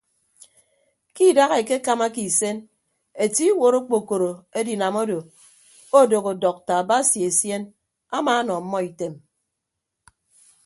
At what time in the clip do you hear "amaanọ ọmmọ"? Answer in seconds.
8.17-8.77